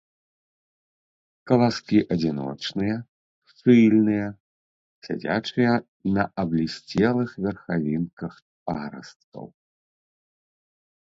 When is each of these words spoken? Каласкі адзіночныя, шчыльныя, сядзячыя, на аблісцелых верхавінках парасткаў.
Каласкі 1.51 1.97
адзіночныя, 2.15 2.95
шчыльныя, 3.51 4.27
сядзячыя, 5.09 5.71
на 6.19 6.23
аблісцелых 6.45 7.29
верхавінках 7.47 8.33
парасткаў. 8.71 9.45